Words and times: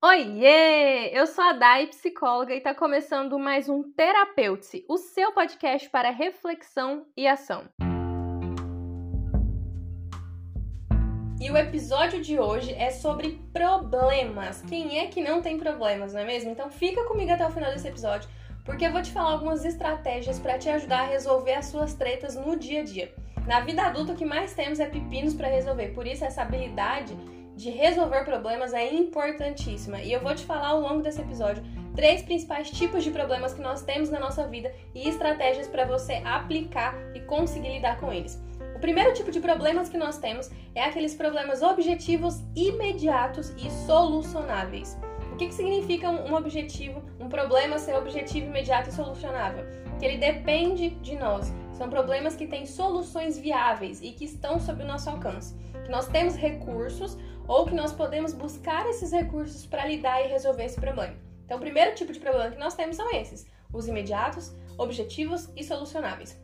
Oiê! 0.00 1.10
Eu 1.12 1.26
sou 1.26 1.42
a 1.42 1.52
Dai, 1.54 1.88
psicóloga, 1.88 2.54
e 2.54 2.58
está 2.58 2.72
começando 2.72 3.36
mais 3.36 3.68
um 3.68 3.82
Terapeute, 3.82 4.84
o 4.88 4.96
seu 4.96 5.32
podcast 5.32 5.90
para 5.90 6.10
reflexão 6.10 7.04
e 7.16 7.26
ação. 7.26 7.64
E 11.40 11.50
o 11.50 11.56
episódio 11.56 12.22
de 12.22 12.38
hoje 12.38 12.72
é 12.74 12.92
sobre 12.92 13.40
problemas. 13.52 14.62
Quem 14.68 15.00
é 15.00 15.08
que 15.08 15.20
não 15.20 15.42
tem 15.42 15.58
problemas, 15.58 16.14
não 16.14 16.20
é 16.20 16.24
mesmo? 16.24 16.52
Então 16.52 16.70
fica 16.70 17.02
comigo 17.02 17.32
até 17.32 17.44
o 17.44 17.50
final 17.50 17.72
desse 17.72 17.88
episódio, 17.88 18.30
porque 18.64 18.86
eu 18.86 18.92
vou 18.92 19.02
te 19.02 19.10
falar 19.10 19.32
algumas 19.32 19.64
estratégias 19.64 20.38
para 20.38 20.58
te 20.58 20.68
ajudar 20.68 21.00
a 21.00 21.06
resolver 21.06 21.54
as 21.54 21.66
suas 21.66 21.94
tretas 21.94 22.36
no 22.36 22.54
dia 22.56 22.82
a 22.82 22.84
dia. 22.84 23.12
Na 23.48 23.58
vida 23.62 23.82
adulta, 23.82 24.12
o 24.12 24.16
que 24.16 24.24
mais 24.24 24.54
temos 24.54 24.78
é 24.78 24.86
pepinos 24.86 25.34
para 25.34 25.48
resolver, 25.48 25.88
por 25.88 26.06
isso 26.06 26.24
essa 26.24 26.42
habilidade 26.42 27.16
de 27.58 27.70
resolver 27.70 28.24
problemas 28.24 28.72
é 28.72 28.88
importantíssima. 28.94 30.00
E 30.00 30.12
eu 30.12 30.20
vou 30.20 30.32
te 30.32 30.44
falar 30.44 30.68
ao 30.68 30.80
longo 30.80 31.02
desse 31.02 31.20
episódio 31.20 31.60
três 31.96 32.22
principais 32.22 32.70
tipos 32.70 33.02
de 33.02 33.10
problemas 33.10 33.52
que 33.52 33.60
nós 33.60 33.82
temos 33.82 34.08
na 34.08 34.20
nossa 34.20 34.46
vida 34.46 34.72
e 34.94 35.08
estratégias 35.08 35.66
para 35.66 35.84
você 35.84 36.22
aplicar 36.24 36.94
e 37.16 37.20
conseguir 37.20 37.72
lidar 37.72 37.98
com 37.98 38.12
eles. 38.12 38.40
O 38.76 38.78
primeiro 38.78 39.12
tipo 39.12 39.32
de 39.32 39.40
problemas 39.40 39.88
que 39.88 39.98
nós 39.98 40.18
temos 40.18 40.48
é 40.72 40.84
aqueles 40.84 41.16
problemas 41.16 41.60
objetivos 41.60 42.40
imediatos 42.54 43.50
e 43.56 43.68
solucionáveis. 43.88 44.96
O 45.32 45.36
que, 45.36 45.48
que 45.48 45.54
significa 45.54 46.08
um 46.10 46.34
objetivo, 46.34 47.02
um 47.18 47.28
problema 47.28 47.76
ser 47.76 47.96
objetivo, 47.96 48.46
imediato 48.46 48.90
e 48.90 48.92
solucionável? 48.92 49.64
Que 49.98 50.06
ele 50.06 50.18
depende 50.18 50.90
de 50.90 51.16
nós. 51.16 51.52
São 51.78 51.88
problemas 51.88 52.34
que 52.34 52.48
têm 52.48 52.66
soluções 52.66 53.38
viáveis 53.38 54.02
e 54.02 54.10
que 54.10 54.24
estão 54.24 54.58
sob 54.58 54.82
o 54.82 54.86
nosso 54.86 55.08
alcance. 55.08 55.54
Que 55.84 55.92
nós 55.92 56.08
temos 56.08 56.34
recursos 56.34 57.16
ou 57.46 57.66
que 57.66 57.74
nós 57.74 57.92
podemos 57.92 58.34
buscar 58.34 58.84
esses 58.86 59.12
recursos 59.12 59.64
para 59.64 59.86
lidar 59.86 60.20
e 60.20 60.26
resolver 60.26 60.64
esse 60.64 60.80
problema. 60.80 61.14
Então, 61.44 61.56
o 61.56 61.60
primeiro 61.60 61.94
tipo 61.94 62.12
de 62.12 62.18
problema 62.18 62.50
que 62.50 62.58
nós 62.58 62.74
temos 62.74 62.96
são 62.96 63.08
esses: 63.14 63.46
os 63.72 63.86
imediatos, 63.86 64.52
objetivos 64.76 65.48
e 65.54 65.62
solucionáveis. 65.62 66.36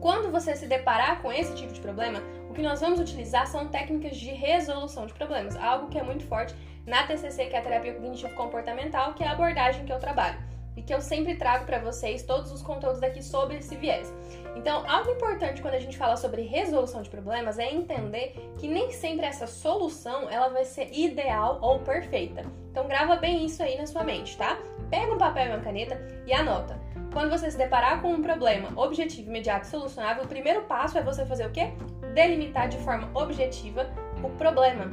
Quando 0.00 0.30
você 0.30 0.54
se 0.54 0.68
deparar 0.68 1.20
com 1.22 1.32
esse 1.32 1.56
tipo 1.56 1.72
de 1.72 1.80
problema, 1.80 2.20
o 2.48 2.54
que 2.54 2.62
nós 2.62 2.80
vamos 2.80 3.00
utilizar 3.00 3.48
são 3.48 3.66
técnicas 3.66 4.16
de 4.16 4.30
resolução 4.30 5.06
de 5.06 5.12
problemas, 5.12 5.56
algo 5.56 5.88
que 5.88 5.98
é 5.98 6.04
muito 6.04 6.24
forte 6.26 6.54
na 6.86 7.04
TCC, 7.04 7.46
que 7.46 7.56
é 7.56 7.58
a 7.58 7.62
terapia 7.62 7.94
cognitivo 7.94 8.32
comportamental, 8.34 9.12
que 9.14 9.24
é 9.24 9.26
a 9.26 9.32
abordagem 9.32 9.84
que 9.84 9.92
eu 9.92 9.98
trabalho 9.98 10.51
e 10.76 10.82
que 10.82 10.92
eu 10.92 11.00
sempre 11.00 11.34
trago 11.36 11.64
para 11.64 11.78
vocês 11.78 12.22
todos 12.22 12.50
os 12.50 12.62
conteúdos 12.62 13.00
daqui 13.00 13.22
sobre 13.22 13.58
esse 13.58 13.76
viés. 13.76 14.12
Então, 14.56 14.84
algo 14.88 15.10
importante 15.10 15.60
quando 15.60 15.74
a 15.74 15.78
gente 15.78 15.96
fala 15.96 16.16
sobre 16.16 16.42
resolução 16.42 17.02
de 17.02 17.10
problemas 17.10 17.58
é 17.58 17.72
entender 17.72 18.34
que 18.58 18.68
nem 18.68 18.90
sempre 18.90 19.26
essa 19.26 19.46
solução 19.46 20.28
ela 20.30 20.48
vai 20.48 20.64
ser 20.64 20.88
ideal 20.92 21.58
ou 21.60 21.80
perfeita. 21.80 22.44
Então, 22.70 22.86
grava 22.86 23.16
bem 23.16 23.44
isso 23.44 23.62
aí 23.62 23.76
na 23.76 23.86
sua 23.86 24.04
mente, 24.04 24.36
tá? 24.36 24.58
Pega 24.90 25.12
um 25.12 25.18
papel 25.18 25.46
e 25.46 25.48
uma 25.50 25.60
caneta 25.60 26.00
e 26.26 26.32
anota. 26.32 26.80
Quando 27.12 27.30
você 27.30 27.50
se 27.50 27.58
deparar 27.58 28.00
com 28.00 28.12
um 28.12 28.22
problema 28.22 28.68
objetivo, 28.76 29.28
imediato 29.28 29.66
e 29.66 29.70
solucionável, 29.70 30.24
o 30.24 30.28
primeiro 30.28 30.62
passo 30.62 30.96
é 30.96 31.02
você 31.02 31.26
fazer 31.26 31.46
o 31.46 31.50
quê? 31.50 31.72
Delimitar 32.14 32.68
de 32.68 32.78
forma 32.78 33.10
objetiva 33.14 33.86
o 34.22 34.30
problema. 34.30 34.90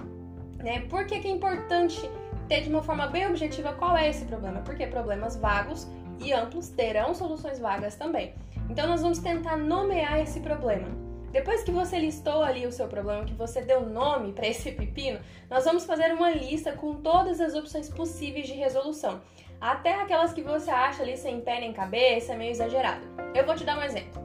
Né? 0.57 0.81
Por 0.89 1.05
que, 1.05 1.19
que 1.19 1.27
é 1.27 1.31
importante 1.31 2.09
ter 2.49 2.61
de 2.61 2.69
uma 2.69 2.81
forma 2.81 3.07
bem 3.07 3.27
objetiva 3.27 3.71
qual 3.73 3.95
é 3.95 4.09
esse 4.09 4.25
problema, 4.25 4.61
porque 4.61 4.87
problemas 4.87 5.37
vagos 5.37 5.87
e 6.19 6.33
amplos 6.33 6.69
terão 6.69 7.13
soluções 7.13 7.59
vagas 7.59 7.95
também. 7.95 8.33
Então 8.69 8.87
nós 8.87 9.01
vamos 9.01 9.19
tentar 9.19 9.55
nomear 9.55 10.19
esse 10.19 10.39
problema. 10.39 10.87
Depois 11.31 11.63
que 11.63 11.69
você 11.69 11.99
listou 11.99 12.41
ali 12.41 12.65
o 12.65 12.71
seu 12.71 12.87
problema, 12.87 13.23
que 13.23 13.35
você 13.35 13.61
deu 13.61 13.85
nome 13.85 14.33
para 14.33 14.47
esse 14.47 14.71
pepino, 14.71 15.19
nós 15.47 15.63
vamos 15.63 15.85
fazer 15.85 16.11
uma 16.11 16.31
lista 16.31 16.71
com 16.71 16.95
todas 16.95 17.39
as 17.39 17.53
opções 17.53 17.87
possíveis 17.87 18.47
de 18.47 18.53
resolução, 18.53 19.21
até 19.61 19.93
aquelas 19.93 20.33
que 20.33 20.41
você 20.41 20.71
acha 20.71 21.03
ali 21.03 21.15
sem 21.15 21.39
pé 21.41 21.59
nem 21.59 21.71
cabeça, 21.71 22.35
meio 22.35 22.49
exagerado. 22.49 23.05
Eu 23.35 23.45
vou 23.45 23.55
te 23.55 23.63
dar 23.63 23.77
um 23.77 23.83
exemplo. 23.83 24.19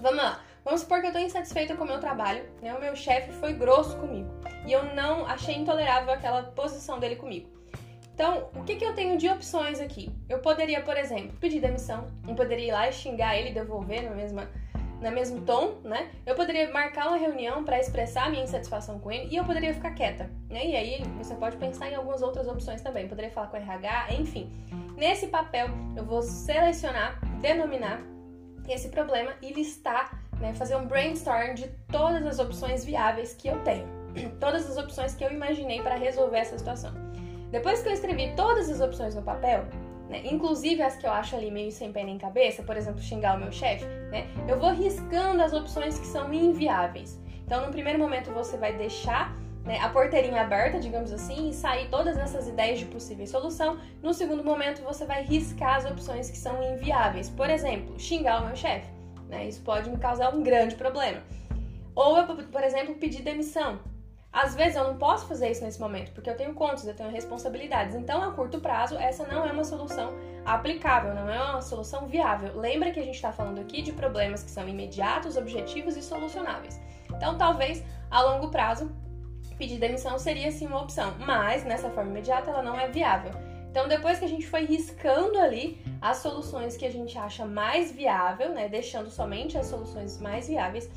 Vamos 0.00 0.16
lá. 0.16 0.40
Vamos 0.64 0.82
supor 0.82 1.00
que 1.00 1.06
eu 1.06 1.10
estou 1.10 1.22
insatisfeita 1.22 1.74
com 1.74 1.84
o 1.84 1.86
meu 1.86 1.98
trabalho, 1.98 2.44
né? 2.62 2.72
O 2.74 2.80
meu 2.80 2.94
chefe 2.94 3.32
foi 3.32 3.52
grosso 3.52 3.96
comigo 3.96 4.28
e 4.64 4.72
eu 4.72 4.94
não 4.94 5.26
achei 5.26 5.56
intolerável 5.56 6.12
aquela 6.12 6.42
posição 6.44 7.00
dele 7.00 7.16
comigo. 7.16 7.48
Então, 8.14 8.50
o 8.54 8.62
que, 8.62 8.76
que 8.76 8.84
eu 8.84 8.94
tenho 8.94 9.16
de 9.18 9.28
opções 9.28 9.80
aqui? 9.80 10.10
Eu 10.28 10.38
poderia, 10.38 10.80
por 10.82 10.96
exemplo, 10.96 11.36
pedir 11.40 11.60
demissão, 11.60 12.06
eu 12.28 12.34
poderia 12.34 12.68
ir 12.68 12.72
lá 12.72 12.88
e 12.88 12.92
xingar 12.92 13.36
ele 13.36 13.50
e 13.50 13.54
devolver 13.54 14.02
na 14.02 14.14
mesma, 14.14 14.48
na 15.00 15.10
mesmo 15.10 15.40
tom, 15.40 15.80
né? 15.82 16.10
Eu 16.24 16.36
poderia 16.36 16.70
marcar 16.70 17.08
uma 17.08 17.16
reunião 17.16 17.64
para 17.64 17.80
expressar 17.80 18.30
minha 18.30 18.44
insatisfação 18.44 19.00
com 19.00 19.10
ele 19.10 19.28
e 19.32 19.36
eu 19.36 19.44
poderia 19.44 19.74
ficar 19.74 19.92
quieta, 19.92 20.30
né? 20.48 20.64
E 20.64 20.76
aí 20.76 21.02
você 21.18 21.34
pode 21.34 21.56
pensar 21.56 21.90
em 21.90 21.96
algumas 21.96 22.22
outras 22.22 22.46
opções 22.46 22.82
também. 22.82 23.08
Poderia 23.08 23.30
falar 23.30 23.48
com 23.48 23.56
o 23.56 23.60
RH, 23.60 24.12
enfim. 24.12 24.52
Nesse 24.96 25.26
papel, 25.26 25.68
eu 25.96 26.04
vou 26.04 26.22
selecionar, 26.22 27.18
denominar 27.40 28.00
esse 28.68 28.90
problema 28.90 29.32
e 29.42 29.52
listar 29.52 30.21
né, 30.42 30.52
fazer 30.52 30.74
um 30.76 30.86
brainstorm 30.86 31.54
de 31.54 31.68
todas 31.90 32.26
as 32.26 32.38
opções 32.40 32.84
viáveis 32.84 33.32
que 33.32 33.46
eu 33.46 33.58
tenho, 33.60 33.86
todas 34.40 34.68
as 34.68 34.76
opções 34.76 35.14
que 35.14 35.24
eu 35.24 35.30
imaginei 35.30 35.80
para 35.80 35.94
resolver 35.94 36.38
essa 36.38 36.58
situação. 36.58 36.92
Depois 37.52 37.80
que 37.80 37.88
eu 37.88 37.92
escrevi 37.92 38.34
todas 38.34 38.68
as 38.68 38.80
opções 38.80 39.14
no 39.14 39.22
papel, 39.22 39.64
né, 40.10 40.20
inclusive 40.24 40.82
as 40.82 40.96
que 40.96 41.06
eu 41.06 41.12
acho 41.12 41.36
ali 41.36 41.50
meio 41.50 41.70
sem 41.70 41.92
pé 41.92 42.02
nem 42.02 42.18
cabeça, 42.18 42.62
por 42.64 42.76
exemplo, 42.76 43.00
xingar 43.00 43.36
o 43.36 43.40
meu 43.40 43.52
chefe, 43.52 43.84
né, 44.10 44.26
eu 44.48 44.58
vou 44.58 44.72
riscando 44.72 45.40
as 45.40 45.52
opções 45.52 45.98
que 45.98 46.06
são 46.06 46.34
inviáveis. 46.34 47.20
Então, 47.46 47.64
no 47.64 47.70
primeiro 47.70 47.98
momento, 47.98 48.32
você 48.32 48.56
vai 48.56 48.76
deixar 48.76 49.36
né, 49.64 49.78
a 49.78 49.88
porteirinha 49.90 50.42
aberta, 50.42 50.80
digamos 50.80 51.12
assim, 51.12 51.50
e 51.50 51.54
sair 51.54 51.88
todas 51.88 52.16
essas 52.16 52.48
ideias 52.48 52.80
de 52.80 52.86
possível 52.86 53.26
solução. 53.26 53.78
No 54.02 54.12
segundo 54.12 54.42
momento, 54.42 54.82
você 54.82 55.04
vai 55.04 55.22
riscar 55.22 55.76
as 55.76 55.84
opções 55.84 56.30
que 56.30 56.36
são 56.36 56.62
inviáveis. 56.62 57.28
Por 57.28 57.48
exemplo, 57.48 57.98
xingar 57.98 58.42
o 58.42 58.46
meu 58.46 58.56
chefe. 58.56 59.01
Né? 59.32 59.48
Isso 59.48 59.62
pode 59.62 59.90
me 59.90 59.96
causar 59.96 60.32
um 60.34 60.42
grande 60.42 60.76
problema. 60.76 61.22
Ou 61.94 62.18
eu, 62.18 62.26
por 62.26 62.62
exemplo, 62.62 62.94
pedir 62.94 63.22
demissão. 63.22 63.80
Às 64.30 64.54
vezes 64.54 64.76
eu 64.76 64.84
não 64.84 64.96
posso 64.96 65.26
fazer 65.26 65.50
isso 65.50 65.62
nesse 65.62 65.80
momento, 65.80 66.12
porque 66.12 66.30
eu 66.30 66.36
tenho 66.36 66.54
contas, 66.54 66.86
eu 66.86 66.94
tenho 66.94 67.10
responsabilidades. 67.10 67.94
Então, 67.94 68.22
a 68.22 68.32
curto 68.32 68.60
prazo, 68.60 68.96
essa 68.96 69.26
não 69.26 69.44
é 69.44 69.52
uma 69.52 69.64
solução 69.64 70.14
aplicável, 70.44 71.14
não 71.14 71.28
é 71.28 71.42
uma 71.42 71.60
solução 71.60 72.06
viável. 72.06 72.58
Lembra 72.58 72.90
que 72.92 73.00
a 73.00 73.02
gente 73.02 73.14
está 73.14 73.30
falando 73.30 73.60
aqui 73.60 73.82
de 73.82 73.92
problemas 73.92 74.42
que 74.42 74.50
são 74.50 74.66
imediatos, 74.66 75.36
objetivos 75.36 75.96
e 75.96 76.02
solucionáveis. 76.02 76.80
Então, 77.10 77.36
talvez 77.36 77.84
a 78.10 78.22
longo 78.22 78.50
prazo, 78.50 78.90
pedir 79.58 79.78
demissão 79.78 80.18
seria 80.18 80.50
sim 80.50 80.66
uma 80.66 80.80
opção, 80.80 81.14
mas 81.18 81.62
nessa 81.64 81.90
forma 81.90 82.10
imediata 82.10 82.50
ela 82.50 82.62
não 82.62 82.78
é 82.78 82.88
viável. 82.88 83.32
Então, 83.70 83.86
depois 83.86 84.18
que 84.18 84.24
a 84.24 84.28
gente 84.28 84.46
foi 84.46 84.64
riscando 84.64 85.38
ali 85.38 85.78
as 86.02 86.16
soluções 86.16 86.76
que 86.76 86.84
a 86.84 86.90
gente 86.90 87.16
acha 87.16 87.46
mais 87.46 87.92
viável, 87.92 88.50
né, 88.50 88.68
deixando 88.68 89.08
somente 89.08 89.56
as 89.56 89.66
soluções 89.66 90.20
mais 90.20 90.48
viáveis, 90.48 90.90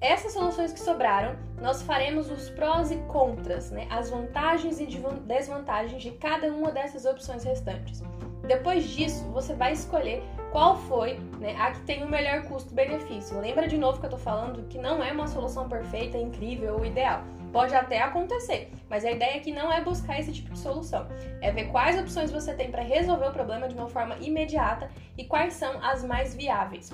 essas 0.00 0.32
soluções 0.32 0.72
que 0.72 0.78
sobraram, 0.78 1.36
nós 1.60 1.82
faremos 1.82 2.30
os 2.30 2.48
prós 2.50 2.92
e 2.92 2.96
contras, 3.08 3.72
né, 3.72 3.88
as 3.90 4.10
vantagens 4.10 4.78
e 4.78 4.86
desvantagens 5.22 6.00
de 6.00 6.12
cada 6.12 6.46
uma 6.52 6.70
dessas 6.70 7.04
opções 7.04 7.42
restantes. 7.42 8.00
Depois 8.46 8.84
disso, 8.84 9.24
você 9.32 9.54
vai 9.54 9.72
escolher 9.72 10.22
qual 10.54 10.76
foi 10.76 11.18
né, 11.40 11.56
a 11.58 11.72
que 11.72 11.80
tem 11.80 12.04
o 12.04 12.08
melhor 12.08 12.44
custo-benefício. 12.44 13.40
Lembra 13.40 13.66
de 13.66 13.76
novo 13.76 13.98
que 13.98 14.06
eu 14.06 14.10
tô 14.10 14.16
falando 14.16 14.68
que 14.68 14.78
não 14.78 15.02
é 15.02 15.10
uma 15.10 15.26
solução 15.26 15.68
perfeita, 15.68 16.16
incrível 16.16 16.76
ou 16.76 16.86
ideal. 16.86 17.24
Pode 17.52 17.74
até 17.74 18.00
acontecer, 18.00 18.70
mas 18.88 19.04
a 19.04 19.10
ideia 19.10 19.36
aqui 19.36 19.50
não 19.50 19.72
é 19.72 19.80
buscar 19.80 20.20
esse 20.20 20.32
tipo 20.32 20.52
de 20.52 20.58
solução. 20.60 21.08
É 21.40 21.50
ver 21.50 21.72
quais 21.72 21.98
opções 21.98 22.30
você 22.30 22.54
tem 22.54 22.70
para 22.70 22.82
resolver 22.82 23.26
o 23.26 23.32
problema 23.32 23.66
de 23.66 23.74
uma 23.74 23.88
forma 23.88 24.16
imediata 24.20 24.88
e 25.18 25.24
quais 25.24 25.54
são 25.54 25.84
as 25.84 26.04
mais 26.04 26.36
viáveis. 26.36 26.92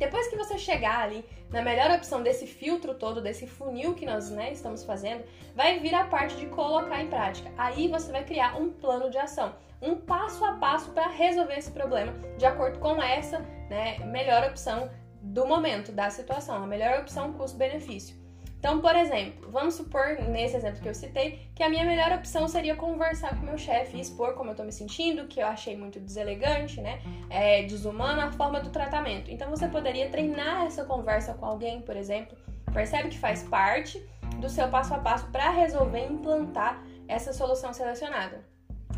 Depois 0.00 0.28
que 0.28 0.36
você 0.36 0.56
chegar 0.56 1.02
ali 1.02 1.22
na 1.50 1.60
melhor 1.60 1.90
opção 1.90 2.22
desse 2.22 2.46
filtro 2.46 2.94
todo, 2.94 3.20
desse 3.20 3.46
funil 3.46 3.94
que 3.94 4.06
nós 4.06 4.30
né, 4.30 4.50
estamos 4.50 4.82
fazendo, 4.82 5.22
vai 5.54 5.78
vir 5.78 5.94
a 5.94 6.06
parte 6.06 6.36
de 6.36 6.46
colocar 6.46 7.02
em 7.02 7.08
prática. 7.08 7.52
Aí 7.58 7.86
você 7.86 8.10
vai 8.10 8.24
criar 8.24 8.58
um 8.58 8.70
plano 8.70 9.10
de 9.10 9.18
ação, 9.18 9.54
um 9.82 9.94
passo 9.96 10.42
a 10.42 10.54
passo 10.54 10.90
para 10.92 11.08
resolver 11.08 11.58
esse 11.58 11.70
problema 11.70 12.14
de 12.38 12.46
acordo 12.46 12.78
com 12.78 13.00
essa 13.02 13.40
né, 13.68 13.98
melhor 14.06 14.42
opção 14.48 14.90
do 15.20 15.44
momento, 15.44 15.92
da 15.92 16.08
situação, 16.08 16.62
a 16.62 16.66
melhor 16.66 17.00
opção 17.00 17.34
custo-benefício. 17.34 18.19
Então, 18.60 18.78
por 18.78 18.94
exemplo, 18.94 19.50
vamos 19.50 19.72
supor, 19.74 20.20
nesse 20.28 20.54
exemplo 20.54 20.82
que 20.82 20.88
eu 20.88 20.94
citei, 20.94 21.48
que 21.54 21.62
a 21.62 21.68
minha 21.70 21.82
melhor 21.82 22.12
opção 22.12 22.46
seria 22.46 22.76
conversar 22.76 23.30
com 23.30 23.46
meu 23.46 23.56
chefe 23.56 23.96
e 23.96 24.00
expor 24.02 24.34
como 24.34 24.50
eu 24.50 24.54
tô 24.54 24.62
me 24.62 24.70
sentindo, 24.70 25.26
que 25.26 25.40
eu 25.40 25.46
achei 25.46 25.74
muito 25.74 25.98
deselegante, 25.98 26.78
né? 26.78 27.00
É, 27.30 27.62
desumana 27.62 28.26
a 28.26 28.32
forma 28.32 28.60
do 28.60 28.68
tratamento. 28.68 29.30
Então, 29.30 29.48
você 29.48 29.66
poderia 29.66 30.10
treinar 30.10 30.66
essa 30.66 30.84
conversa 30.84 31.32
com 31.32 31.46
alguém, 31.46 31.80
por 31.80 31.96
exemplo. 31.96 32.36
Percebe 32.70 33.08
que 33.08 33.18
faz 33.18 33.42
parte 33.44 34.06
do 34.36 34.48
seu 34.50 34.68
passo 34.68 34.92
a 34.92 34.98
passo 34.98 35.26
para 35.30 35.48
resolver 35.50 36.04
implantar 36.04 36.84
essa 37.08 37.32
solução 37.32 37.72
selecionada 37.72 38.49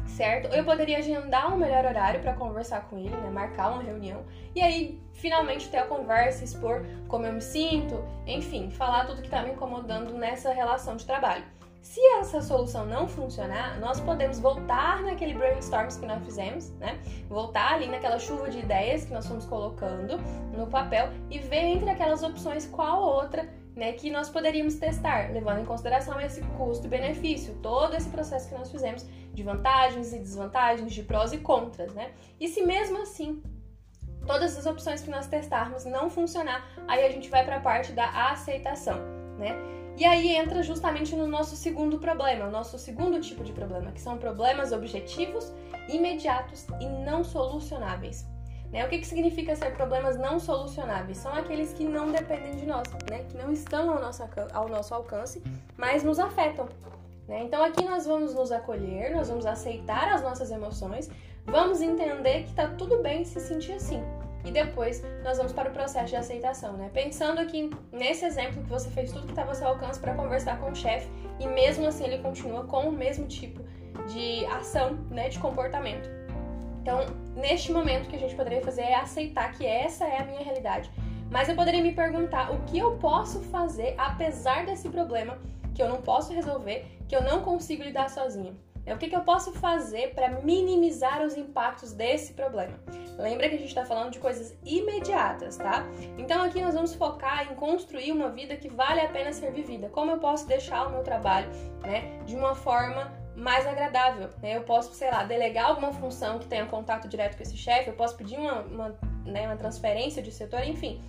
certo? 0.07 0.53
Eu 0.55 0.65
poderia 0.65 0.99
agendar 0.99 1.53
um 1.53 1.57
melhor 1.57 1.85
horário 1.85 2.21
para 2.21 2.35
conversar 2.35 2.89
com 2.89 2.99
ele, 2.99 3.17
né? 3.17 3.31
Marcar 3.31 3.71
uma 3.73 3.83
reunião 3.83 4.25
e 4.55 4.61
aí 4.61 5.01
finalmente 5.13 5.69
ter 5.69 5.79
a 5.79 5.87
conversa, 5.87 6.45
expor 6.45 6.85
como 7.09 7.27
eu 7.27 7.33
me 7.33 7.41
sinto, 7.41 8.03
enfim, 8.27 8.71
falar 8.71 9.07
tudo 9.07 9.21
que 9.21 9.27
está 9.27 9.43
me 9.43 9.53
incomodando 9.53 10.13
nessa 10.15 10.53
relação 10.53 10.97
de 10.97 11.07
trabalho. 11.07 11.45
Se 11.81 12.01
essa 12.21 12.41
solução 12.41 12.87
não 12.87 13.09
funcionar, 13.09 13.79
nós 13.81 13.99
podemos 13.99 14.39
voltar 14.39 15.03
naquele 15.03 15.35
brainstorms 15.35 15.97
que 15.97 16.07
nós 16.07 16.25
fizemos, 16.25 16.71
né? 16.79 17.01
Voltar 17.29 17.75
ali 17.75 17.89
naquela 17.89 18.21
chuva 18.21 18.49
de 18.49 18.61
ideias 18.61 19.05
que 19.05 19.13
nós 19.13 19.27
fomos 19.27 19.45
colocando 19.47 20.19
no 20.57 20.69
papel 20.69 21.09
e 21.29 21.41
ver 21.41 21.65
entre 21.65 21.91
aquelas 21.91 22.23
opções 22.23 22.67
qual 22.67 23.03
outra 23.03 23.49
né, 23.75 23.93
que 23.93 24.11
nós 24.11 24.29
poderíamos 24.29 24.75
testar, 24.77 25.33
levando 25.33 25.61
em 25.61 25.65
consideração 25.65 26.21
esse 26.21 26.43
custo 26.59 26.87
e 26.87 26.91
benefício, 26.91 27.55
todo 27.63 27.95
esse 27.95 28.09
processo 28.11 28.49
que 28.49 28.55
nós 28.55 28.71
fizemos 28.71 29.07
de 29.32 29.43
vantagens 29.43 30.12
e 30.12 30.19
desvantagens, 30.19 30.93
de 30.93 31.02
prós 31.02 31.32
e 31.32 31.38
contras, 31.38 31.93
né? 31.94 32.12
E 32.38 32.49
se 32.49 32.62
mesmo 32.62 33.00
assim 33.02 33.43
todas 34.26 34.56
as 34.56 34.67
opções 34.67 35.02
que 35.02 35.11
nós 35.11 35.26
testarmos 35.26 35.84
não 35.84 36.08
funcionar, 36.08 36.69
aí 36.87 37.05
a 37.05 37.11
gente 37.11 37.29
vai 37.29 37.44
para 37.44 37.56
a 37.56 37.61
parte 37.61 37.93
da 37.93 38.31
aceitação, 38.31 38.99
né? 39.38 39.56
E 39.96 40.06
aí 40.06 40.34
entra 40.34 40.62
justamente 40.62 41.14
no 41.14 41.26
nosso 41.26 41.55
segundo 41.55 41.99
problema, 41.99 42.46
o 42.46 42.50
nosso 42.50 42.79
segundo 42.79 43.20
tipo 43.20 43.44
de 43.44 43.52
problema, 43.52 43.93
que 43.93 44.00
são 44.00 44.17
problemas 44.17 44.73
objetivos, 44.73 45.52
imediatos 45.88 46.67
e 46.81 46.87
não 46.87 47.23
solucionáveis. 47.23 48.26
Né? 48.73 48.87
O 48.87 48.88
que, 48.88 48.99
que 48.99 49.06
significa 49.06 49.55
ser 49.55 49.75
problemas 49.75 50.19
não 50.19 50.40
solucionáveis? 50.40 51.19
São 51.19 51.34
aqueles 51.34 51.75
que 51.75 51.84
não 51.84 52.11
dependem 52.11 52.56
de 52.56 52.64
nós, 52.64 52.88
né? 53.11 53.25
que 53.29 53.37
não 53.37 53.52
estão 53.52 53.90
ao 53.90 54.00
nosso, 54.00 54.23
ao 54.52 54.69
nosso 54.69 54.94
alcance, 54.94 55.43
mas 55.76 56.02
nos 56.02 56.19
afetam. 56.19 56.67
Né? 57.29 57.43
Então 57.45 57.63
aqui 57.63 57.85
nós 57.85 58.07
vamos 58.07 58.35
nos 58.35 58.51
acolher, 58.51 59.15
nós 59.15 59.29
vamos 59.29 59.47
aceitar 59.47 60.13
as 60.13 60.23
nossas 60.23 60.51
emoções, 60.51 61.11
vamos 61.45 61.81
entender 61.81 62.43
que 62.43 62.51
está 62.51 62.67
tudo 62.67 62.99
bem 62.99 63.25
se 63.25 63.41
sentir 63.41 63.73
assim 63.73 64.03
e 64.45 64.51
depois 64.51 65.03
nós 65.23 65.37
vamos 65.37 65.53
para 65.53 65.71
o 65.71 65.73
processo 65.73 66.09
de 66.09 66.17
aceitação, 66.17 66.73
né? 66.73 66.91
Pensando 66.93 67.41
aqui 67.41 67.71
nesse 67.93 68.25
exemplo 68.25 68.63
que 68.63 68.69
você 68.69 68.91
fez 68.91 69.13
tudo 69.13 69.27
que 69.27 69.33
estava 69.33 69.51
ao 69.51 69.55
seu 69.55 69.69
alcance 69.69 70.01
para 70.01 70.15
conversar 70.15 70.59
com 70.59 70.71
o 70.71 70.75
chefe 70.75 71.09
e 71.39 71.47
mesmo 71.47 71.87
assim 71.87 72.05
ele 72.05 72.19
continua 72.19 72.65
com 72.65 72.89
o 72.89 72.93
mesmo 72.93 73.27
tipo 73.27 73.63
de 74.09 74.45
ação, 74.47 74.95
né, 75.11 75.29
de 75.29 75.39
comportamento. 75.39 76.09
Então, 76.81 77.07
neste 77.37 77.71
momento 77.71 78.07
o 78.07 78.09
que 78.09 78.17
a 78.17 78.19
gente 78.19 78.35
poderia 78.35 78.61
fazer 78.61 78.83
é 78.83 78.95
aceitar 78.97 79.53
que 79.53 79.65
essa 79.65 80.05
é 80.05 80.21
a 80.21 80.25
minha 80.25 80.41
realidade. 80.41 80.91
Mas 81.31 81.49
eu 81.49 81.55
poderia 81.55 81.81
me 81.81 81.93
perguntar 81.93 82.53
o 82.53 82.61
que 82.65 82.79
eu 82.79 82.97
posso 82.99 83.41
fazer 83.43 83.95
apesar 83.97 84.67
desse 84.67 84.89
problema 84.89 85.39
que 85.75 85.83
eu 85.83 85.89
não 85.89 86.03
posso 86.03 86.33
resolver, 86.33 86.87
que 87.09 87.17
eu 87.17 87.23
não 87.23 87.43
consigo 87.43 87.83
lidar 87.83 88.09
sozinha. 88.11 88.55
É 88.85 88.93
o 88.93 88.99
que, 88.99 89.15
eu 89.15 89.21
posso 89.21 89.53
fazer 89.53 90.13
para 90.13 90.29
minimizar 90.41 91.23
os 91.23 91.37
impactos 91.37 91.93
desse 91.93 92.33
problema? 92.33 92.75
Lembra 93.17 93.49
que 93.49 93.55
a 93.55 93.59
gente 93.59 93.69
está 93.69 93.85
falando 93.85 94.11
de 94.11 94.19
coisas 94.19 94.57
imediatas, 94.65 95.57
tá? 95.57 95.87
Então 96.19 96.43
aqui 96.43 96.61
nós 96.61 96.75
vamos 96.75 96.93
focar 96.93 97.53
em 97.53 97.55
construir 97.55 98.11
uma 98.11 98.29
vida 98.31 98.57
que 98.57 98.69
vale 98.69 99.01
a 99.01 99.09
pena 99.09 99.33
ser 99.33 99.53
vivida. 99.53 99.89
Como 99.89 100.11
eu 100.11 100.19
posso 100.19 100.49
deixar 100.49 100.89
o 100.89 100.91
meu 100.91 101.03
trabalho, 101.05 101.49
né, 101.83 102.19
de 102.25 102.35
uma 102.35 102.57
forma 102.57 103.13
mais 103.37 103.67
agradável? 103.67 104.31
Né? 104.43 104.57
Eu 104.57 104.63
posso, 104.63 104.93
sei 104.95 105.11
lá, 105.11 105.23
delegar 105.23 105.67
alguma 105.67 105.93
função 105.93 106.41
que 106.41 106.47
tenha 106.47 106.67
contato 106.67 107.07
direto 107.07 107.37
com 107.37 107.43
esse 107.45 107.57
chefe, 107.57 107.89
eu 107.89 107.95
posso 107.95 108.17
pedir 108.17 108.37
uma, 108.37 108.63
uma, 108.63 108.99
né, 109.25 109.47
uma 109.47 109.57
transferência 109.57 110.21
de 110.21 110.33
setor, 110.33 110.65
enfim. 110.65 111.01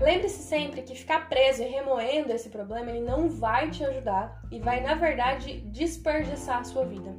Lembre-se 0.00 0.42
sempre 0.42 0.82
que 0.82 0.94
ficar 0.94 1.28
preso 1.28 1.62
e 1.62 1.68
remoendo 1.68 2.32
esse 2.32 2.48
problema, 2.48 2.90
ele 2.90 3.00
não 3.00 3.28
vai 3.28 3.70
te 3.70 3.84
ajudar 3.84 4.42
e 4.50 4.58
vai, 4.58 4.80
na 4.80 4.94
verdade, 4.94 5.60
desperdiçar 5.60 6.58
a 6.58 6.64
sua 6.64 6.84
vida. 6.84 7.14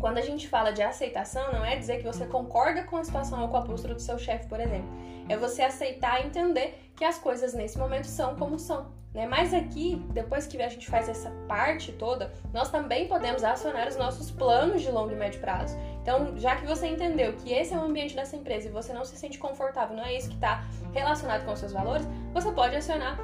Quando 0.00 0.18
a 0.18 0.22
gente 0.22 0.48
fala 0.48 0.72
de 0.72 0.82
aceitação, 0.82 1.52
não 1.52 1.64
é 1.64 1.76
dizer 1.76 1.98
que 1.98 2.04
você 2.04 2.26
concorda 2.26 2.84
com 2.84 2.96
a 2.96 3.04
situação 3.04 3.42
ou 3.42 3.48
com 3.48 3.56
a 3.56 3.62
postura 3.62 3.94
do 3.94 4.00
seu 4.00 4.18
chefe, 4.18 4.46
por 4.48 4.60
exemplo. 4.60 4.88
É 5.28 5.36
você 5.36 5.62
aceitar 5.62 6.22
e 6.22 6.26
entender 6.26 6.85
que 6.96 7.04
as 7.04 7.18
coisas 7.18 7.52
nesse 7.52 7.78
momento 7.78 8.06
são 8.06 8.34
como 8.34 8.58
são. 8.58 8.86
Né? 9.16 9.26
Mas 9.26 9.54
aqui, 9.54 10.02
depois 10.10 10.46
que 10.46 10.60
a 10.60 10.68
gente 10.68 10.86
faz 10.88 11.08
essa 11.08 11.30
parte 11.48 11.92
toda, 11.92 12.32
nós 12.52 12.70
também 12.70 13.08
podemos 13.08 13.44
acionar 13.44 13.88
os 13.88 13.96
nossos 13.96 14.30
planos 14.30 14.82
de 14.82 14.90
longo 14.90 15.12
e 15.12 15.16
médio 15.16 15.40
prazo. 15.40 15.76
Então, 16.02 16.36
já 16.36 16.56
que 16.56 16.66
você 16.66 16.86
entendeu 16.86 17.32
que 17.34 17.52
esse 17.52 17.72
é 17.72 17.78
o 17.78 17.82
ambiente 17.82 18.14
dessa 18.14 18.36
empresa 18.36 18.68
e 18.68 18.70
você 18.70 18.92
não 18.92 19.04
se 19.04 19.16
sente 19.16 19.38
confortável, 19.38 19.96
não 19.96 20.04
é 20.04 20.14
isso 20.14 20.28
que 20.28 20.34
está 20.34 20.64
relacionado 20.92 21.44
com 21.44 21.52
os 21.52 21.58
seus 21.58 21.72
valores, 21.72 22.06
você 22.32 22.52
pode 22.52 22.76
acionar 22.76 23.18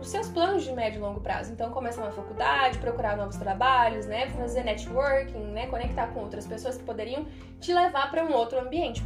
os 0.00 0.08
seus 0.08 0.28
planos 0.28 0.64
de 0.64 0.72
médio 0.72 0.98
e 0.98 1.02
longo 1.02 1.20
prazo. 1.20 1.52
Então, 1.52 1.70
começar 1.70 2.02
uma 2.02 2.12
faculdade, 2.12 2.78
procurar 2.78 3.16
novos 3.16 3.36
trabalhos, 3.36 4.06
né? 4.06 4.28
fazer 4.30 4.62
networking, 4.62 5.38
né? 5.46 5.66
conectar 5.66 6.06
com 6.08 6.20
outras 6.20 6.46
pessoas 6.46 6.76
que 6.76 6.84
poderiam 6.84 7.26
te 7.60 7.74
levar 7.74 8.10
para 8.10 8.24
um 8.24 8.32
outro 8.32 8.60
ambiente 8.60 9.02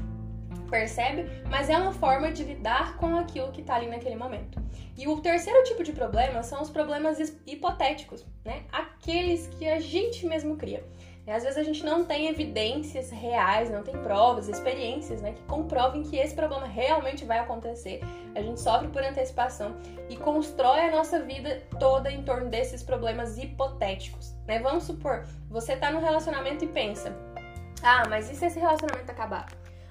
percebe? 0.71 1.27
Mas 1.49 1.69
é 1.71 1.77
uma 1.77 1.93
forma 1.93 2.31
de 2.33 2.45
lidar 2.45 2.97
com 2.97 3.17
aquilo 3.17 3.53
que 3.53 3.61
está 3.61 3.77
ali 3.77 3.87
naquele 3.87 4.17
momento. 4.17 4.61
E 4.97 5.07
o 5.07 5.21
terceiro 5.21 5.63
tipo 5.65 5.83
de 5.83 5.93
problema 5.93 6.43
são 6.43 6.63
os 6.63 6.71
problemas 6.71 7.19
hipotéticos, 7.47 8.25
né? 8.45 8.63
Aqueles 8.73 9.47
que 9.47 9.69
a 9.69 9.79
gente 9.79 10.27
mesmo 10.27 10.57
cria. 10.57 10.83
Às 11.27 11.43
vezes 11.43 11.59
a 11.59 11.65
gente 11.65 11.85
não 11.85 12.05
tem 12.05 12.29
evidências 12.29 13.11
reais, 13.11 13.69
não 13.69 13.83
tem 13.83 13.97
provas, 13.99 14.49
experiências, 14.49 15.21
né, 15.21 15.33
que 15.33 15.43
comprovem 15.43 16.05
que 16.05 16.17
esse 16.17 16.35
problema 16.35 16.67
realmente 16.67 17.25
vai 17.25 17.41
acontecer. 17.41 18.01
A 18.35 18.41
gente 18.41 18.61
sofre 18.61 18.87
por 18.89 19.03
antecipação 19.03 19.77
e 20.09 20.17
constrói 20.17 20.83
a 20.83 20.91
nossa 20.93 21.21
vida 21.21 21.65
toda 21.81 22.13
em 22.13 22.23
torno 22.23 22.49
desses 22.49 22.81
problemas 22.83 23.39
hipotéticos, 23.39 24.37
né? 24.47 24.61
Vamos 24.61 24.85
supor, 24.85 25.27
você 25.51 25.73
está 25.73 25.91
num 25.91 26.01
relacionamento 26.01 26.65
e 26.65 26.69
pensa: 26.69 27.13
"Ah, 27.83 28.05
mas 28.09 28.31
e 28.31 28.37
se 28.37 28.47
esse 28.47 28.61
relacionamento 28.61 29.11
acabar?" 29.11 29.49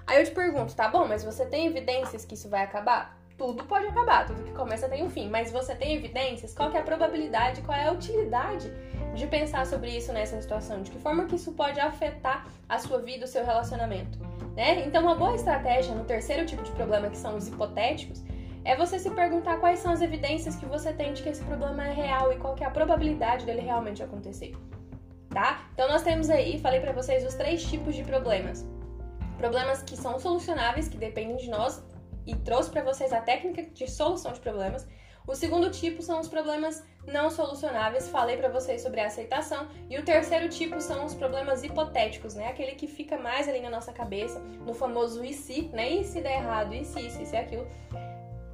Aí 0.08 0.20
eu 0.20 0.24
te 0.24 0.32
pergunto, 0.32 0.76
tá 0.76 0.88
bom, 0.88 1.08
mas 1.08 1.24
você 1.24 1.46
tem 1.46 1.66
evidências 1.66 2.24
que 2.24 2.36
isso 2.36 2.48
vai 2.48 2.64
acabar? 2.64 3.18
Tudo 3.38 3.64
pode 3.66 3.88
acabar, 3.88 4.26
tudo 4.26 4.44
que 4.44 4.52
começa 4.52 4.88
tem 4.88 5.04
um 5.04 5.10
fim, 5.10 5.28
mas 5.28 5.52
você 5.52 5.76
tem 5.76 5.96
evidências? 5.96 6.54
Qual 6.54 6.72
é 6.72 6.78
a 6.78 6.84
probabilidade, 6.84 7.62
qual 7.64 7.78
é 7.78 7.88
a 7.88 7.92
utilidade 7.92 8.72
de 9.16 9.28
pensar 9.28 9.66
sobre 9.66 9.90
isso 9.90 10.14
nessa 10.14 10.40
situação? 10.40 10.84
De 10.84 10.92
que 10.92 11.00
forma 11.00 11.26
que 11.26 11.36
isso 11.36 11.52
pode 11.54 11.80
afetar 11.80 12.46
a 12.70 12.78
sua 12.78 13.00
vida, 13.00 13.26
o 13.26 13.28
seu 13.28 13.44
relacionamento? 13.44 14.20
Né? 14.56 14.86
Então, 14.86 15.02
uma 15.02 15.16
boa 15.16 15.36
estratégia 15.36 15.94
no 15.94 16.06
terceiro 16.06 16.46
tipo 16.46 16.64
de 16.64 16.72
problema, 16.72 17.10
que 17.10 17.18
são 17.18 17.36
os 17.36 17.48
hipotéticos, 17.48 18.24
é 18.64 18.76
você 18.76 19.00
se 19.00 19.10
perguntar 19.10 19.58
quais 19.58 19.80
são 19.80 19.92
as 19.92 20.02
evidências 20.02 20.56
que 20.56 20.66
você 20.66 20.94
tem 20.94 21.14
de 21.14 21.22
que 21.22 21.30
esse 21.30 21.44
problema 21.44 21.86
é 21.86 21.92
real 21.92 22.32
e 22.32 22.38
qual 22.38 22.56
é 22.60 22.64
a 22.64 22.70
probabilidade 22.70 23.46
dele 23.46 23.62
realmente 23.62 24.02
acontecer. 24.02 24.56
Tá? 25.30 25.68
Então 25.74 25.90
nós 25.90 26.04
temos 26.04 26.30
aí, 26.30 26.60
falei 26.60 26.80
para 26.80 26.94
vocês 26.94 27.26
os 27.26 27.34
três 27.34 27.64
tipos 27.66 27.94
de 27.94 28.04
problemas 28.04 28.66
problemas 29.38 29.82
que 29.84 29.96
são 29.96 30.20
solucionáveis, 30.20 30.88
que 30.88 30.98
dependem 30.98 31.38
de 31.38 31.50
nós, 31.50 31.84
e 32.26 32.36
trouxe 32.36 32.70
para 32.70 32.84
vocês 32.84 33.14
a 33.14 33.22
técnica 33.22 33.64
de 33.64 33.90
solução 33.90 34.34
de 34.34 34.40
problemas. 34.40 34.88
O 35.28 35.36
segundo 35.36 35.72
tipo 35.72 36.02
são 36.02 36.20
os 36.20 36.28
problemas 36.28 36.84
não 37.08 37.30
solucionáveis, 37.32 38.10
falei 38.10 38.38
para 38.38 38.50
vocês 38.50 38.82
sobre 38.82 39.00
a 39.00 39.08
aceitação. 39.08 39.68
E 39.90 39.98
o 39.98 40.04
terceiro 40.04 40.50
tipo 40.50 40.80
são 40.80 41.06
os 41.06 41.16
problemas 41.16 41.64
hipotéticos, 41.64 42.36
né? 42.36 42.48
Aquele 42.48 42.74
que 42.74 42.88
fica 42.88 43.18
mais 43.18 43.48
ali 43.48 43.60
na 43.60 43.70
nossa 43.70 43.92
cabeça, 43.92 44.40
no 44.40 44.74
famoso 44.74 45.24
e 45.24 45.34
se, 45.34 45.64
né? 45.74 45.90
E 45.90 46.04
se 46.04 46.22
der 46.22 46.38
errado, 46.38 46.74
e 46.74 46.86
se 46.86 47.00
isso, 47.00 47.22
e 47.22 47.26
se 47.26 47.36
aquilo. 47.36 47.68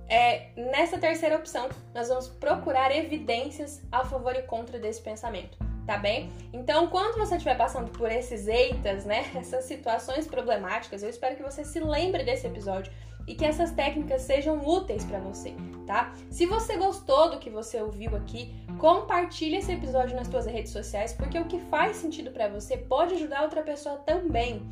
É, 0.08 0.50
nessa 0.56 0.98
terceira 0.98 1.38
opção, 1.38 1.70
nós 1.94 2.10
vamos 2.10 2.28
procurar 2.28 2.94
evidências 2.96 3.82
a 3.92 4.04
favor 4.06 4.36
e 4.36 4.42
contra 4.44 4.80
desse 4.80 5.02
pensamento 5.02 5.71
tá 5.86 5.98
bem? 5.98 6.32
Então, 6.54 6.88
quando 6.88 7.18
você 7.18 7.36
estiver 7.36 7.58
passando 7.58 7.92
por 7.92 8.12
esses 8.12 8.48
eitas, 8.48 9.06
né, 9.06 9.32
essas 9.36 9.66
situações 9.66 10.28
problemáticas, 10.28 11.04
eu 11.04 11.10
espero 11.10 11.36
que 11.36 11.44
você 11.44 11.64
se 11.64 11.80
lembre 11.80 12.24
desse 12.24 12.48
episódio 12.48 12.92
e 13.28 13.36
que 13.36 13.46
essas 13.46 13.72
técnicas 13.72 14.24
sejam 14.24 14.68
úteis 14.68 15.06
para 15.06 15.20
você, 15.20 15.54
tá? 15.86 16.14
Se 16.30 16.46
você 16.46 16.76
gostou 16.76 17.30
do 17.30 17.40
que 17.40 17.50
você 17.50 17.82
ouviu 17.82 18.16
aqui, 18.16 18.54
compartilhe 18.80 19.58
esse 19.58 19.72
episódio 19.72 20.16
nas 20.16 20.28
suas 20.28 20.46
redes 20.46 20.72
sociais, 20.72 21.14
porque 21.14 21.38
o 21.38 21.46
que 21.46 21.60
faz 21.60 21.98
sentido 21.98 22.32
para 22.32 22.48
você 22.48 22.78
pode 22.78 23.14
ajudar 23.14 23.44
outra 23.44 23.62
pessoa 23.62 23.98
também. 23.98 24.68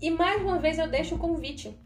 E 0.00 0.10
mais 0.10 0.42
uma 0.42 0.58
vez 0.58 0.78
eu 0.78 0.88
deixo 0.88 1.14
o 1.14 1.18
convite. 1.18 1.78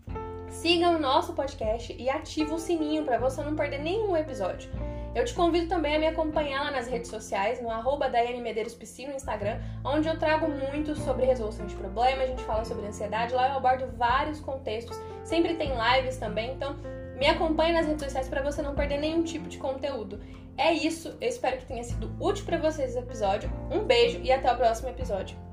Siga 0.49 0.91
o 0.91 0.99
nosso 0.99 1.35
podcast 1.35 1.95
e 1.99 2.09
ative 2.09 2.53
o 2.53 2.59
sininho 2.59 3.05
para 3.05 3.19
você 3.19 3.43
não 3.43 3.55
perder 3.55 3.79
nenhum 3.79 4.17
episódio. 4.17 4.71
Eu 5.16 5.25
te 5.25 5.32
convido 5.32 5.66
também 5.66 5.96
a 5.96 5.99
me 5.99 6.06
acompanhar 6.06 6.62
lá 6.64 6.70
nas 6.70 6.87
redes 6.88 7.08
sociais, 7.08 7.62
no 7.62 7.70
arroba 7.70 8.06
Daiane 8.06 8.38
Medeiros 8.38 8.75
Psi 8.75 9.06
no 9.06 9.14
Instagram, 9.14 9.58
onde 9.82 10.06
eu 10.06 10.18
trago 10.18 10.46
muito 10.46 10.94
sobre 10.94 11.25
resolução 11.25 11.64
de 11.64 11.75
problemas, 11.75 12.25
a 12.25 12.26
gente 12.26 12.44
fala 12.44 12.66
sobre 12.66 12.87
ansiedade, 12.87 13.32
lá 13.32 13.49
eu 13.49 13.56
abordo 13.56 13.87
vários 13.96 14.40
contextos, 14.40 15.00
sempre 15.25 15.54
tem 15.54 15.73
lives 15.75 16.18
também, 16.18 16.52
então 16.52 16.76
me 17.18 17.26
acompanhe 17.26 17.73
nas 17.73 17.87
redes 17.87 18.04
sociais 18.04 18.28
para 18.28 18.42
você 18.42 18.61
não 18.61 18.75
perder 18.75 18.99
nenhum 18.99 19.23
tipo 19.23 19.49
de 19.49 19.56
conteúdo. 19.56 20.20
É 20.54 20.70
isso, 20.75 21.16
eu 21.18 21.28
espero 21.30 21.56
que 21.56 21.64
tenha 21.64 21.82
sido 21.82 22.14
útil 22.20 22.44
para 22.44 22.58
vocês 22.58 22.90
esse 22.90 22.99
episódio. 22.99 23.50
Um 23.70 23.85
beijo 23.85 24.20
e 24.23 24.30
até 24.30 24.52
o 24.52 24.56
próximo 24.56 24.90
episódio. 24.90 25.46